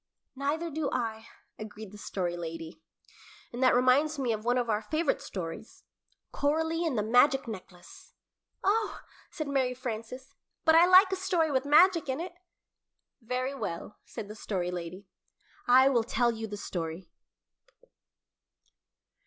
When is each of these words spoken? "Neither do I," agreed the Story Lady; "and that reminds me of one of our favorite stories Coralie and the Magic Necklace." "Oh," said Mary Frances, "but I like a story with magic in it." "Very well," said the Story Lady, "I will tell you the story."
"Neither 0.35 0.71
do 0.71 0.89
I," 0.91 1.27
agreed 1.59 1.91
the 1.91 1.97
Story 1.99 2.35
Lady; 2.35 2.81
"and 3.53 3.61
that 3.61 3.75
reminds 3.75 4.17
me 4.17 4.33
of 4.33 4.43
one 4.43 4.57
of 4.57 4.67
our 4.67 4.81
favorite 4.81 5.21
stories 5.21 5.83
Coralie 6.31 6.87
and 6.87 6.97
the 6.97 7.03
Magic 7.03 7.47
Necklace." 7.47 8.15
"Oh," 8.63 9.01
said 9.29 9.47
Mary 9.47 9.75
Frances, 9.75 10.33
"but 10.65 10.73
I 10.73 10.87
like 10.87 11.11
a 11.11 11.15
story 11.15 11.51
with 11.51 11.65
magic 11.65 12.09
in 12.09 12.19
it." 12.19 12.33
"Very 13.21 13.53
well," 13.53 13.99
said 14.03 14.27
the 14.27 14.33
Story 14.33 14.71
Lady, 14.71 15.05
"I 15.67 15.87
will 15.87 16.03
tell 16.03 16.31
you 16.31 16.47
the 16.47 16.57
story." 16.57 17.11